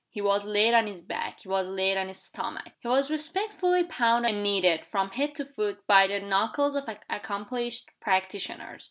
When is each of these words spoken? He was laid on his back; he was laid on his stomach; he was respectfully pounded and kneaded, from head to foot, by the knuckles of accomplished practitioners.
He 0.09 0.19
was 0.19 0.45
laid 0.45 0.73
on 0.73 0.87
his 0.87 0.99
back; 0.99 1.41
he 1.41 1.47
was 1.47 1.67
laid 1.67 1.95
on 1.95 2.07
his 2.07 2.17
stomach; 2.19 2.71
he 2.79 2.87
was 2.87 3.11
respectfully 3.11 3.83
pounded 3.83 4.33
and 4.33 4.41
kneaded, 4.41 4.83
from 4.83 5.11
head 5.11 5.35
to 5.35 5.45
foot, 5.45 5.85
by 5.85 6.07
the 6.07 6.19
knuckles 6.19 6.73
of 6.75 6.89
accomplished 7.07 7.87
practitioners. 7.99 8.79